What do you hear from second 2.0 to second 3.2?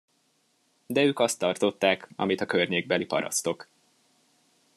amit a környékbeli